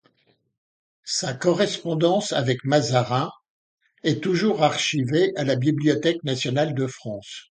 [1.05, 3.29] Sa correspondance avec Mazarin
[4.01, 7.49] est toujours archivée à la Bibliothèque nationale de France.